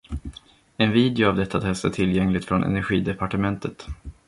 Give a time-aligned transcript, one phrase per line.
[0.79, 3.87] En video av detta test är tillgänglig från energidepartementet.